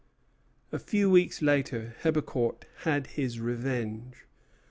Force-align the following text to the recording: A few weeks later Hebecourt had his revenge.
A 0.71 0.79
few 0.79 1.11
weeks 1.11 1.43
later 1.43 1.93
Hebecourt 2.01 2.65
had 2.85 3.05
his 3.05 3.39
revenge. 3.39 4.25